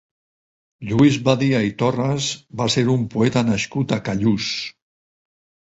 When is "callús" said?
4.09-4.53